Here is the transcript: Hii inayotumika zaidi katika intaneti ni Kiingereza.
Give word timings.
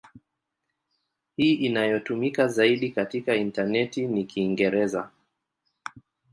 Hii 1.35 1.53
inayotumika 1.53 2.47
zaidi 2.47 2.91
katika 2.91 3.35
intaneti 3.35 4.07
ni 4.07 4.23
Kiingereza. 4.23 5.11